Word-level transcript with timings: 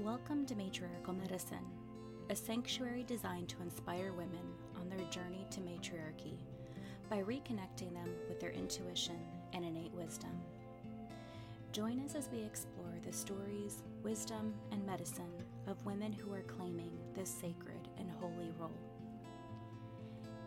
Welcome 0.00 0.46
to 0.46 0.54
Matriarchal 0.54 1.14
Medicine, 1.14 1.66
a 2.30 2.36
sanctuary 2.36 3.02
designed 3.02 3.48
to 3.48 3.60
inspire 3.60 4.12
women 4.12 4.54
on 4.76 4.88
their 4.88 5.04
journey 5.10 5.44
to 5.50 5.60
matriarchy 5.60 6.38
by 7.10 7.18
reconnecting 7.18 7.92
them 7.92 8.08
with 8.28 8.38
their 8.38 8.52
intuition 8.52 9.18
and 9.52 9.64
innate 9.64 9.92
wisdom. 9.92 10.30
Join 11.72 11.98
us 12.04 12.14
as 12.14 12.28
we 12.32 12.44
explore 12.44 12.94
the 13.04 13.12
stories, 13.12 13.82
wisdom, 14.04 14.54
and 14.70 14.86
medicine 14.86 15.32
of 15.66 15.84
women 15.84 16.12
who 16.12 16.32
are 16.32 16.42
claiming 16.42 16.92
this 17.16 17.28
sacred 17.28 17.88
and 17.98 18.08
holy 18.20 18.52
role. 18.56 18.78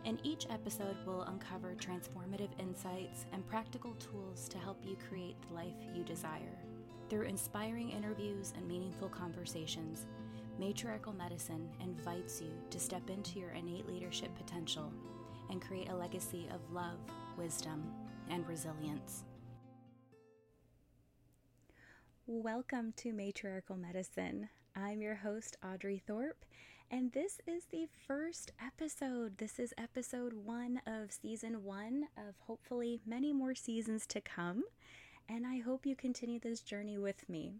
In 0.06 0.18
each 0.22 0.46
episode, 0.48 0.96
we'll 1.04 1.24
uncover 1.24 1.74
transformative 1.74 2.58
insights 2.58 3.26
and 3.34 3.46
practical 3.46 3.92
tools 3.96 4.48
to 4.48 4.56
help 4.56 4.78
you 4.82 4.96
create 5.10 5.36
the 5.46 5.54
life 5.54 5.76
you 5.94 6.04
desire. 6.04 6.58
Through 7.12 7.26
inspiring 7.26 7.90
interviews 7.90 8.54
and 8.56 8.66
meaningful 8.66 9.10
conversations, 9.10 10.06
Matriarchal 10.58 11.12
Medicine 11.12 11.68
invites 11.82 12.40
you 12.40 12.48
to 12.70 12.80
step 12.80 13.10
into 13.10 13.38
your 13.38 13.50
innate 13.50 13.86
leadership 13.86 14.34
potential 14.34 14.90
and 15.50 15.60
create 15.60 15.90
a 15.90 15.94
legacy 15.94 16.48
of 16.54 16.72
love, 16.72 16.96
wisdom, 17.36 17.84
and 18.30 18.48
resilience. 18.48 19.24
Welcome 22.26 22.94
to 22.96 23.12
Matriarchal 23.12 23.76
Medicine. 23.76 24.48
I'm 24.74 25.02
your 25.02 25.16
host, 25.16 25.58
Audrey 25.62 26.02
Thorp, 26.06 26.46
and 26.90 27.12
this 27.12 27.42
is 27.46 27.66
the 27.66 27.88
first 28.06 28.52
episode. 28.58 29.36
This 29.36 29.58
is 29.58 29.74
episode 29.76 30.32
one 30.32 30.80
of 30.86 31.12
season 31.12 31.62
one 31.62 32.04
of 32.16 32.36
hopefully 32.46 33.02
many 33.04 33.34
more 33.34 33.54
seasons 33.54 34.06
to 34.06 34.22
come 34.22 34.64
and 35.28 35.46
I 35.46 35.58
hope 35.58 35.86
you 35.86 35.96
continue 35.96 36.38
this 36.40 36.60
journey 36.60 36.98
with 36.98 37.28
me. 37.28 37.54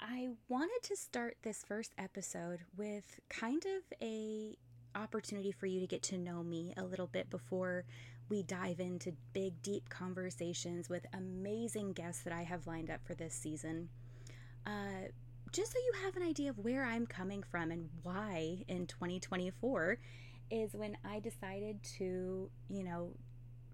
I 0.00 0.30
wanted 0.48 0.82
to 0.84 0.96
start 0.96 1.36
this 1.42 1.64
first 1.66 1.92
episode 1.96 2.60
with 2.76 3.20
kind 3.28 3.62
of 3.64 3.82
a 4.02 4.56
opportunity 4.94 5.52
for 5.52 5.66
you 5.66 5.80
to 5.80 5.86
get 5.86 6.02
to 6.02 6.18
know 6.18 6.42
me 6.42 6.74
a 6.76 6.84
little 6.84 7.06
bit 7.06 7.30
before 7.30 7.84
we 8.28 8.42
dive 8.42 8.80
into 8.80 9.12
big 9.32 9.60
deep 9.62 9.88
conversations 9.88 10.88
with 10.88 11.06
amazing 11.14 11.92
guests 11.92 12.22
that 12.24 12.32
I 12.32 12.42
have 12.42 12.66
lined 12.66 12.90
up 12.90 13.00
for 13.04 13.14
this 13.14 13.34
season. 13.34 13.88
Uh, 14.66 15.08
just 15.52 15.72
so 15.72 15.78
you 15.78 15.92
have 16.04 16.16
an 16.16 16.22
idea 16.22 16.50
of 16.50 16.58
where 16.58 16.84
I'm 16.84 17.06
coming 17.06 17.42
from 17.42 17.70
and 17.70 17.88
why 18.02 18.64
in 18.68 18.86
2024 18.86 19.98
is 20.50 20.74
when 20.74 20.96
I 21.04 21.20
decided 21.20 21.82
to, 21.98 22.50
you 22.68 22.82
know, 22.82 23.12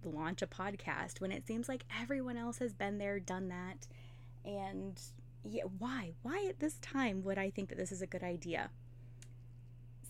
launch 0.04 0.42
a 0.42 0.46
podcast 0.46 1.20
when 1.20 1.32
it 1.32 1.46
seems 1.46 1.68
like 1.68 1.84
everyone 2.00 2.36
else 2.36 2.58
has 2.58 2.72
been 2.72 2.98
there, 2.98 3.18
done 3.18 3.48
that. 3.48 3.86
And 4.44 5.00
yeah, 5.44 5.64
why? 5.78 6.14
Why 6.22 6.46
at 6.48 6.60
this 6.60 6.78
time 6.78 7.22
would 7.24 7.38
I 7.38 7.50
think 7.50 7.68
that 7.68 7.78
this 7.78 7.92
is 7.92 8.02
a 8.02 8.06
good 8.06 8.22
idea? 8.22 8.70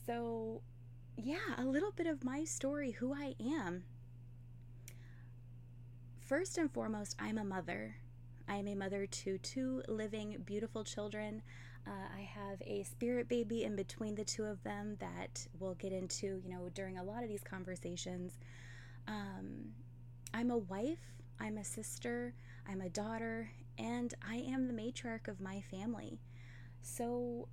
So, 0.06 0.62
yeah, 1.16 1.54
a 1.56 1.64
little 1.64 1.92
bit 1.92 2.06
of 2.06 2.24
my 2.24 2.44
story, 2.44 2.92
who 2.92 3.14
I 3.14 3.34
am. 3.40 3.84
First 6.20 6.58
and 6.58 6.72
foremost, 6.72 7.16
I'm 7.18 7.38
a 7.38 7.44
mother. 7.44 7.96
I 8.48 8.56
am 8.56 8.68
a 8.68 8.74
mother 8.74 9.06
to 9.06 9.38
two 9.38 9.82
living, 9.88 10.42
beautiful 10.44 10.84
children. 10.84 11.42
Uh, 11.86 11.90
I 12.16 12.20
have 12.20 12.60
a 12.62 12.82
spirit 12.82 13.28
baby 13.28 13.64
in 13.64 13.76
between 13.76 14.14
the 14.14 14.24
two 14.24 14.44
of 14.44 14.62
them 14.62 14.96
that 15.00 15.46
we'll 15.58 15.74
get 15.74 15.92
into, 15.92 16.40
you 16.44 16.50
know, 16.50 16.68
during 16.74 16.98
a 16.98 17.04
lot 17.04 17.22
of 17.22 17.28
these 17.28 17.42
conversations. 17.42 18.38
Um, 19.08 19.72
I'm 20.34 20.50
a 20.50 20.58
wife, 20.58 21.00
I'm 21.40 21.56
a 21.56 21.64
sister, 21.64 22.34
I'm 22.68 22.82
a 22.82 22.90
daughter, 22.90 23.50
and 23.78 24.12
I 24.28 24.36
am 24.36 24.68
the 24.68 24.74
matriarch 24.74 25.28
of 25.28 25.40
my 25.40 25.62
family. 25.62 26.20
So, 26.82 27.48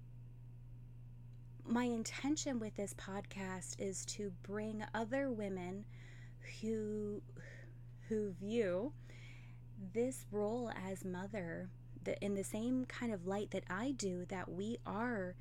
my 1.66 1.86
intention 1.86 2.60
with 2.60 2.76
this 2.76 2.94
podcast 2.94 3.76
is 3.80 4.06
to 4.06 4.32
bring 4.44 4.84
other 4.94 5.32
women 5.32 5.86
who 6.62 7.22
who 8.10 8.32
view 8.34 8.92
this 9.94 10.26
role 10.32 10.70
as 10.88 11.04
mother 11.04 11.70
in 12.22 12.36
the 12.36 12.44
same 12.44 12.86
kind 12.86 13.12
of 13.12 13.26
light 13.26 13.52
that 13.52 13.64
I 13.70 13.92
do 13.92 14.26
that 14.26 14.52
we 14.52 14.78
are 14.86 15.36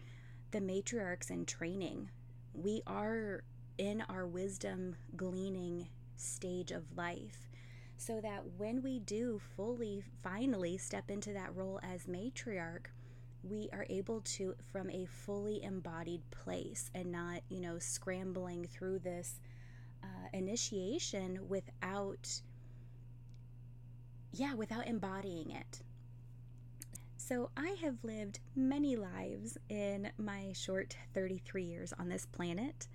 the 0.50 0.60
matriarchs 0.60 1.30
in 1.30 1.44
training. 1.44 2.10
We 2.54 2.82
are 2.86 3.42
in 3.76 4.02
our 4.08 4.26
wisdom 4.26 4.96
gleaning 5.16 5.88
stage 6.16 6.70
of 6.70 6.84
life. 6.96 7.48
So 7.96 8.20
that 8.20 8.42
when 8.56 8.82
we 8.82 8.98
do 8.98 9.40
fully 9.56 10.02
finally 10.22 10.76
step 10.78 11.10
into 11.10 11.32
that 11.32 11.54
role 11.54 11.80
as 11.82 12.06
matriarch 12.06 12.86
we 13.42 13.68
are 13.72 13.86
able 13.90 14.20
to 14.22 14.54
from 14.72 14.90
a 14.90 15.06
fully 15.06 15.62
embodied 15.62 16.22
place 16.30 16.90
and 16.94 17.12
not 17.12 17.40
you 17.48 17.60
know 17.60 17.78
scrambling 17.78 18.64
through 18.64 18.98
this 18.98 19.40
uh, 20.02 20.06
initiation 20.32 21.38
without 21.48 22.40
yeah 24.32 24.54
without 24.54 24.86
embodying 24.86 25.50
it. 25.50 25.82
So 27.16 27.50
i 27.56 27.76
have 27.82 27.96
lived 28.02 28.40
many 28.54 28.96
lives 28.96 29.56
in 29.68 30.10
my 30.18 30.52
short 30.54 30.96
33 31.14 31.64
years 31.64 31.92
on 31.98 32.08
this 32.08 32.26
planet 32.26 32.88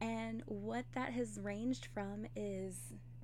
and 0.00 0.42
what 0.46 0.84
that 0.92 1.12
has 1.12 1.38
ranged 1.40 1.88
from 1.94 2.26
is 2.34 2.76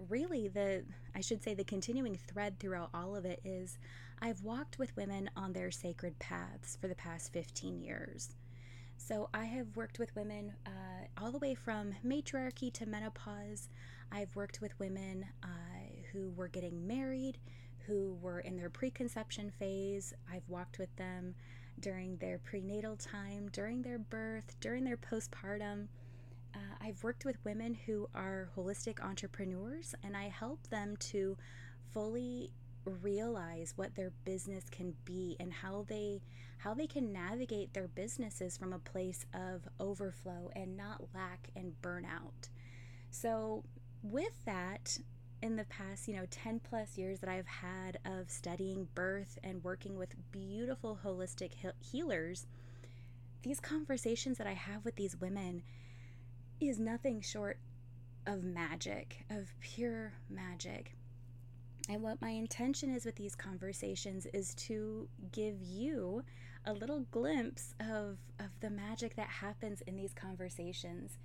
really 0.08 0.48
the, 0.48 0.84
I 1.14 1.20
should 1.20 1.42
say, 1.42 1.54
the 1.54 1.64
continuing 1.64 2.16
thread 2.16 2.58
throughout 2.58 2.90
all 2.94 3.14
of 3.14 3.24
it 3.24 3.40
is 3.44 3.78
I've 4.20 4.42
walked 4.42 4.78
with 4.78 4.96
women 4.96 5.28
on 5.36 5.52
their 5.52 5.70
sacred 5.70 6.18
paths 6.18 6.78
for 6.80 6.88
the 6.88 6.94
past 6.94 7.32
15 7.32 7.80
years. 7.80 8.34
So 8.96 9.28
I 9.34 9.44
have 9.46 9.76
worked 9.76 9.98
with 9.98 10.14
women 10.14 10.54
uh, 10.64 10.70
all 11.20 11.32
the 11.32 11.38
way 11.38 11.54
from 11.54 11.92
menarche 12.06 12.72
to 12.72 12.86
menopause. 12.86 13.68
I've 14.12 14.34
worked 14.36 14.60
with 14.60 14.78
women 14.78 15.26
uh, 15.42 15.46
who 16.12 16.30
were 16.36 16.48
getting 16.48 16.86
married, 16.86 17.38
who 17.86 18.16
were 18.22 18.40
in 18.40 18.56
their 18.56 18.70
preconception 18.70 19.50
phase. 19.50 20.14
I've 20.32 20.48
walked 20.48 20.78
with 20.78 20.94
them 20.96 21.34
during 21.80 22.16
their 22.18 22.38
prenatal 22.38 22.96
time, 22.96 23.48
during 23.52 23.82
their 23.82 23.98
birth, 23.98 24.54
during 24.60 24.84
their 24.84 24.96
postpartum 24.96 25.88
uh, 26.54 26.76
I've 26.80 27.02
worked 27.02 27.24
with 27.24 27.36
women 27.44 27.74
who 27.86 28.08
are 28.14 28.50
holistic 28.56 29.00
entrepreneurs 29.02 29.94
and 30.02 30.16
I 30.16 30.28
help 30.28 30.66
them 30.68 30.96
to 30.98 31.36
fully 31.90 32.50
realize 32.84 33.74
what 33.76 33.94
their 33.94 34.12
business 34.24 34.68
can 34.70 34.94
be 35.04 35.36
and 35.38 35.52
how 35.52 35.84
they 35.88 36.20
how 36.58 36.74
they 36.74 36.86
can 36.86 37.12
navigate 37.12 37.74
their 37.74 37.88
businesses 37.88 38.56
from 38.56 38.72
a 38.72 38.78
place 38.78 39.26
of 39.34 39.62
overflow 39.80 40.48
and 40.54 40.76
not 40.76 41.02
lack 41.12 41.48
and 41.56 41.72
burnout. 41.82 42.48
So 43.10 43.64
with 44.02 44.44
that 44.44 44.96
in 45.42 45.56
the 45.56 45.64
past, 45.64 46.06
you 46.06 46.14
know, 46.14 46.26
10 46.30 46.60
plus 46.60 46.96
years 46.96 47.18
that 47.18 47.28
I've 47.28 47.48
had 47.48 47.98
of 48.04 48.30
studying 48.30 48.86
birth 48.94 49.38
and 49.42 49.64
working 49.64 49.98
with 49.98 50.14
beautiful 50.30 50.96
holistic 51.04 51.50
healers, 51.80 52.46
these 53.42 53.58
conversations 53.58 54.38
that 54.38 54.46
I 54.46 54.54
have 54.54 54.84
with 54.84 54.94
these 54.94 55.20
women 55.20 55.64
is 56.68 56.78
nothing 56.78 57.20
short 57.20 57.58
of 58.26 58.44
magic, 58.44 59.24
of 59.30 59.52
pure 59.60 60.12
magic. 60.30 60.94
And 61.88 62.02
what 62.02 62.22
my 62.22 62.30
intention 62.30 62.94
is 62.94 63.04
with 63.04 63.16
these 63.16 63.34
conversations 63.34 64.26
is 64.32 64.54
to 64.54 65.08
give 65.32 65.60
you 65.60 66.22
a 66.64 66.72
little 66.72 67.00
glimpse 67.10 67.74
of, 67.80 68.18
of 68.38 68.50
the 68.60 68.70
magic 68.70 69.16
that 69.16 69.28
happens 69.28 69.80
in 69.82 69.96
these 69.96 70.12
conversations. 70.12 71.18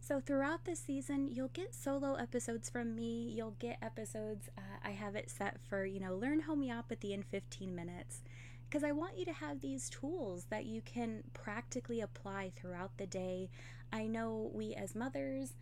So, 0.00 0.20
throughout 0.20 0.64
the 0.64 0.76
season, 0.76 1.28
you'll 1.30 1.48
get 1.48 1.74
solo 1.74 2.14
episodes 2.14 2.70
from 2.70 2.94
me. 2.94 3.32
You'll 3.36 3.56
get 3.58 3.78
episodes, 3.82 4.48
uh, 4.56 4.78
I 4.82 4.92
have 4.92 5.16
it 5.16 5.28
set 5.28 5.58
for, 5.68 5.84
you 5.84 6.00
know, 6.00 6.14
learn 6.14 6.40
homeopathy 6.40 7.12
in 7.12 7.22
15 7.22 7.74
minutes 7.74 8.22
because 8.68 8.84
I 8.84 8.92
want 8.92 9.18
you 9.18 9.24
to 9.26 9.32
have 9.32 9.60
these 9.60 9.88
tools 9.88 10.46
that 10.50 10.66
you 10.66 10.82
can 10.82 11.22
practically 11.32 12.00
apply 12.00 12.52
throughout 12.56 12.96
the 12.98 13.06
day. 13.06 13.48
I 13.92 14.06
know 14.06 14.50
we 14.52 14.74
as 14.74 14.94
mothers, 14.94 15.54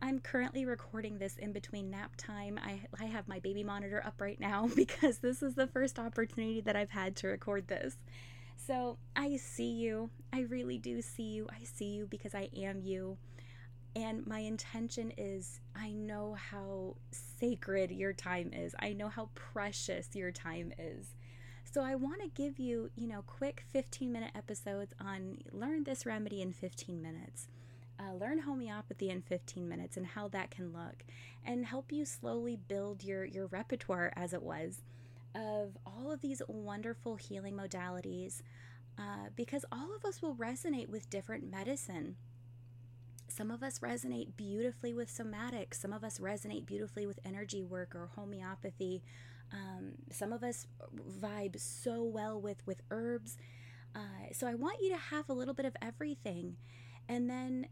I'm 0.00 0.18
currently 0.18 0.64
recording 0.64 1.18
this 1.18 1.36
in 1.36 1.52
between 1.52 1.90
nap 1.90 2.12
time. 2.16 2.58
I, 2.62 2.80
I 3.00 3.04
have 3.06 3.28
my 3.28 3.38
baby 3.38 3.62
monitor 3.62 4.02
up 4.04 4.20
right 4.20 4.40
now 4.40 4.68
because 4.76 5.18
this 5.18 5.42
is 5.42 5.54
the 5.54 5.66
first 5.66 5.98
opportunity 5.98 6.60
that 6.62 6.76
I've 6.76 6.90
had 6.90 7.16
to 7.16 7.28
record 7.28 7.68
this. 7.68 7.96
So 8.56 8.98
I 9.16 9.36
see 9.36 9.72
you. 9.72 10.10
I 10.32 10.40
really 10.40 10.78
do 10.78 11.02
see 11.02 11.30
you. 11.30 11.48
I 11.50 11.64
see 11.64 11.86
you 11.86 12.06
because 12.06 12.34
I 12.34 12.48
am 12.56 12.80
you. 12.80 13.16
And 13.94 14.26
my 14.26 14.38
intention 14.38 15.12
is 15.18 15.60
I 15.76 15.92
know 15.92 16.36
how 16.50 16.96
sacred 17.10 17.90
your 17.90 18.14
time 18.14 18.50
is, 18.54 18.74
I 18.78 18.94
know 18.94 19.08
how 19.08 19.28
precious 19.34 20.08
your 20.14 20.32
time 20.32 20.72
is. 20.78 21.14
So 21.72 21.80
I 21.82 21.94
want 21.94 22.20
to 22.20 22.28
give 22.28 22.58
you, 22.58 22.90
you 22.96 23.08
know, 23.08 23.22
quick 23.22 23.64
15 23.70 24.12
minute 24.12 24.32
episodes 24.34 24.92
on 25.00 25.38
learn 25.52 25.84
this 25.84 26.04
remedy 26.04 26.42
in 26.42 26.52
15 26.52 27.00
minutes. 27.00 27.48
Uh, 27.98 28.12
learn 28.12 28.40
homeopathy 28.40 29.08
in 29.08 29.22
15 29.22 29.66
minutes 29.66 29.96
and 29.96 30.04
how 30.04 30.28
that 30.28 30.50
can 30.50 30.70
look 30.74 31.02
and 31.46 31.64
help 31.64 31.90
you 31.90 32.04
slowly 32.04 32.56
build 32.56 33.02
your 33.02 33.24
your 33.24 33.46
repertoire 33.46 34.12
as 34.16 34.34
it 34.34 34.42
was 34.42 34.82
of 35.34 35.78
all 35.86 36.12
of 36.12 36.20
these 36.20 36.42
wonderful 36.46 37.16
healing 37.16 37.54
modalities 37.54 38.42
uh, 38.98 39.30
because 39.34 39.64
all 39.72 39.94
of 39.96 40.04
us 40.04 40.20
will 40.20 40.34
resonate 40.34 40.90
with 40.90 41.08
different 41.08 41.50
medicine. 41.50 42.16
Some 43.32 43.50
of 43.50 43.62
us 43.62 43.78
resonate 43.78 44.36
beautifully 44.36 44.92
with 44.92 45.10
somatic, 45.10 45.74
some 45.74 45.92
of 45.92 46.04
us 46.04 46.18
resonate 46.18 46.66
beautifully 46.66 47.06
with 47.06 47.18
energy 47.24 47.62
work 47.62 47.94
or 47.94 48.10
homeopathy. 48.14 49.02
Um, 49.52 49.92
some 50.10 50.32
of 50.32 50.42
us 50.42 50.66
vibe 51.20 51.58
so 51.58 52.02
well 52.02 52.40
with 52.40 52.66
with 52.66 52.82
herbs. 52.90 53.38
Uh, 53.94 54.32
so 54.32 54.46
I 54.46 54.54
want 54.54 54.82
you 54.82 54.90
to 54.90 54.98
have 54.98 55.28
a 55.28 55.32
little 55.32 55.54
bit 55.54 55.66
of 55.66 55.76
everything, 55.80 56.56
and 57.08 57.28
then 57.28 57.66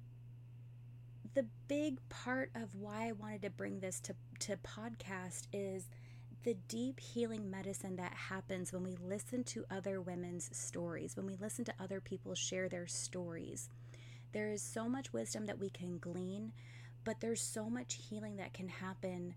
the 1.35 1.47
big 1.69 1.99
part 2.09 2.51
of 2.55 2.75
why 2.75 3.09
I 3.09 3.13
wanted 3.13 3.43
to 3.43 3.51
bring 3.51 3.81
this 3.81 4.01
to 4.01 4.15
to 4.41 4.57
podcast 4.57 5.47
is 5.53 5.89
the 6.43 6.55
deep 6.69 7.01
healing 7.01 7.51
medicine 7.51 7.97
that 7.97 8.15
happens 8.15 8.73
when 8.73 8.83
we 8.83 8.97
listen 8.97 9.45
to 9.45 9.67
other 9.71 10.01
women's 10.01 10.49
stories, 10.57 11.17
when 11.17 11.27
we 11.27 11.37
listen 11.37 11.65
to 11.67 11.75
other 11.79 12.01
people 12.01 12.35
share 12.35 12.69
their 12.69 12.87
stories. 12.87 13.69
There 14.33 14.51
is 14.51 14.63
so 14.63 14.89
much 14.89 15.13
wisdom 15.13 15.47
that 15.47 15.59
we 15.59 15.71
can 15.71 15.99
glean, 15.99 16.53
but 17.05 17.21
there's 17.21 17.41
so 17.41 17.69
much 17.69 17.99
healing 18.09 18.37
that 18.37 18.53
can 18.53 18.69
happen 18.69 19.35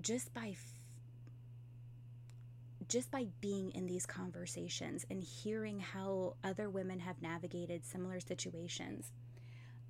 just 0.00 0.32
by 0.32 0.48
f- 0.48 0.72
just 2.88 3.10
by 3.10 3.26
being 3.40 3.70
in 3.72 3.86
these 3.86 4.06
conversations 4.06 5.04
and 5.10 5.22
hearing 5.22 5.80
how 5.80 6.36
other 6.44 6.70
women 6.70 7.00
have 7.00 7.20
navigated 7.20 7.84
similar 7.84 8.20
situations. 8.20 9.10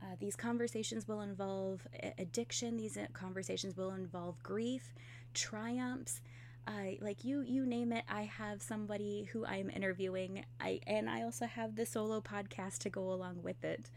Uh, 0.03 0.17
these 0.19 0.37
conversations 0.37 1.07
will 1.07 1.21
involve 1.21 1.87
addiction. 2.19 2.77
These 2.77 2.97
uh, 2.97 3.07
conversations 3.13 3.77
will 3.77 3.93
involve 3.93 4.43
grief, 4.43 4.95
triumphs. 5.35 6.21
Like 7.01 7.25
you, 7.25 7.43
you 7.43 7.67
name 7.67 7.93
it. 7.93 8.05
I 8.09 8.23
have 8.23 8.63
somebody 8.63 9.29
who 9.33 9.45
I 9.45 9.57
am 9.57 9.71
interviewing. 9.71 10.45
I 10.61 10.81
and 10.87 11.09
I 11.09 11.23
also 11.23 11.47
have 11.47 11.77
the 11.77 11.87
solo 11.87 12.21
podcast 12.21 12.79
to 12.79 12.91
go 12.91 13.13
along 13.13 13.43
with 13.43 13.65
it. 13.65 13.91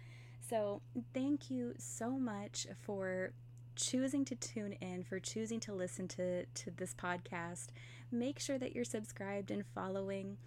So 0.50 0.82
thank 1.14 1.50
you 1.50 1.74
so 1.78 2.12
much 2.12 2.68
for 2.84 3.32
choosing 3.76 4.26
to 4.26 4.36
tune 4.36 4.74
in, 4.74 5.04
for 5.04 5.20
choosing 5.20 5.60
to 5.62 5.74
listen 5.74 6.08
to 6.10 6.46
to 6.46 6.72
this 6.72 6.94
podcast. 6.94 7.68
Make 8.12 8.40
sure 8.40 8.58
that 8.58 8.76
you're 8.76 8.86
subscribed 8.86 9.52
and 9.52 9.66
following 9.74 10.38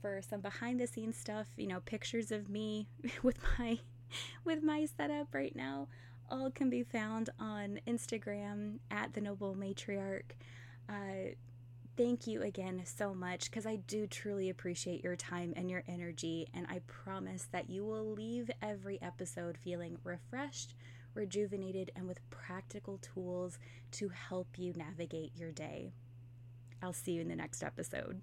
for 0.00 0.20
some 0.22 0.40
behind 0.40 0.80
the 0.80 0.86
scenes 0.86 1.16
stuff. 1.16 1.48
You 1.56 1.68
know, 1.68 1.80
pictures 1.80 2.32
of 2.32 2.48
me 2.48 2.88
with 3.22 3.38
my 3.58 3.78
with 4.44 4.62
my 4.62 4.86
setup 4.86 5.34
right 5.34 5.56
now 5.56 5.88
all 6.30 6.50
can 6.50 6.70
be 6.70 6.82
found 6.82 7.28
on 7.38 7.78
Instagram 7.86 8.78
at 8.90 9.12
the 9.12 9.20
Noble 9.20 9.54
Matriarch. 9.54 10.32
Uh, 10.88 11.34
thank 11.96 12.26
you 12.26 12.42
again 12.42 12.82
so 12.84 13.14
much 13.14 13.50
because 13.50 13.66
I 13.66 13.76
do 13.76 14.06
truly 14.06 14.48
appreciate 14.50 15.04
your 15.04 15.16
time 15.16 15.52
and 15.56 15.70
your 15.70 15.84
energy, 15.86 16.48
and 16.54 16.66
I 16.68 16.80
promise 16.86 17.48
that 17.52 17.70
you 17.70 17.84
will 17.84 18.12
leave 18.12 18.50
every 18.60 19.00
episode 19.02 19.58
feeling 19.58 19.98
refreshed, 20.04 20.74
rejuvenated, 21.14 21.90
and 21.94 22.06
with 22.06 22.28
practical 22.30 22.98
tools 22.98 23.58
to 23.92 24.08
help 24.08 24.58
you 24.58 24.72
navigate 24.74 25.32
your 25.36 25.52
day. 25.52 25.92
I'll 26.82 26.92
see 26.92 27.12
you 27.12 27.20
in 27.20 27.28
the 27.28 27.36
next 27.36 27.62
episode. 27.62 28.20